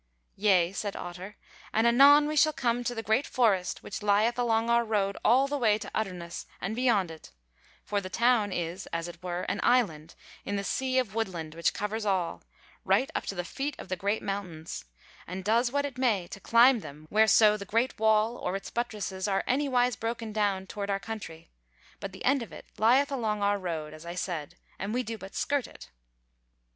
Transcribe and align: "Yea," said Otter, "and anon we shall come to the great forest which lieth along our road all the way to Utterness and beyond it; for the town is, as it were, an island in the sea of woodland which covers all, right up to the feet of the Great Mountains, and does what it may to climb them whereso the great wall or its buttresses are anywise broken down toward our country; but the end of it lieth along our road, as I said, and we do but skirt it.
"Yea," 0.35 0.73
said 0.73 0.95
Otter, 0.95 1.37
"and 1.71 1.85
anon 1.85 2.27
we 2.27 2.35
shall 2.35 2.51
come 2.51 2.83
to 2.83 2.95
the 2.95 3.03
great 3.03 3.27
forest 3.27 3.83
which 3.83 4.01
lieth 4.01 4.39
along 4.39 4.67
our 4.67 4.83
road 4.83 5.15
all 5.23 5.47
the 5.47 5.59
way 5.59 5.77
to 5.77 5.91
Utterness 5.93 6.47
and 6.59 6.75
beyond 6.75 7.11
it; 7.11 7.29
for 7.85 8.01
the 8.01 8.09
town 8.09 8.51
is, 8.51 8.87
as 8.87 9.07
it 9.07 9.21
were, 9.21 9.41
an 9.43 9.59
island 9.61 10.15
in 10.43 10.55
the 10.55 10.63
sea 10.63 10.97
of 10.97 11.13
woodland 11.13 11.53
which 11.53 11.75
covers 11.75 12.03
all, 12.03 12.41
right 12.83 13.11
up 13.13 13.27
to 13.27 13.35
the 13.35 13.43
feet 13.45 13.75
of 13.77 13.89
the 13.89 13.95
Great 13.95 14.23
Mountains, 14.23 14.85
and 15.27 15.43
does 15.43 15.71
what 15.71 15.85
it 15.85 15.99
may 15.99 16.25
to 16.29 16.39
climb 16.39 16.79
them 16.79 17.05
whereso 17.11 17.55
the 17.55 17.63
great 17.63 17.99
wall 17.99 18.37
or 18.37 18.55
its 18.55 18.71
buttresses 18.71 19.27
are 19.27 19.43
anywise 19.45 19.95
broken 19.95 20.33
down 20.33 20.65
toward 20.65 20.89
our 20.89 20.99
country; 20.99 21.51
but 21.99 22.11
the 22.11 22.25
end 22.25 22.41
of 22.41 22.51
it 22.51 22.65
lieth 22.79 23.11
along 23.11 23.43
our 23.43 23.59
road, 23.59 23.93
as 23.93 24.03
I 24.03 24.15
said, 24.15 24.55
and 24.79 24.95
we 24.95 25.03
do 25.03 25.19
but 25.19 25.35
skirt 25.35 25.67
it. 25.67 25.91